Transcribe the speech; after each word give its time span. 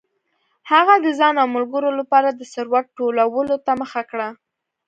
هغه 0.71 0.95
د 1.05 1.07
ځان 1.19 1.35
او 1.41 1.47
ملګرو 1.55 1.89
لپاره 1.99 2.29
د 2.31 2.41
ثروت 2.53 2.85
ټولولو 2.97 3.55
ته 3.65 3.71
مخه 3.81 4.01
کړه. 4.11 4.27